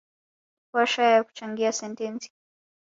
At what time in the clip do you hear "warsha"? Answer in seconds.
0.73-1.03